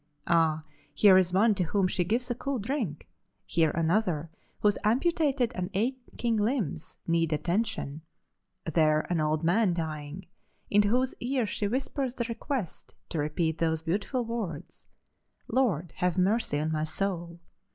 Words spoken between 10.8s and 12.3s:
whose ears she whispers the